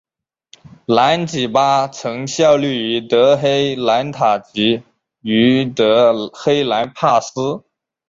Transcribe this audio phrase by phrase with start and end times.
[0.87, 4.81] 兰吉巴曾效力于德黑兰塔吉
[5.21, 7.63] 于德黑兰帕斯。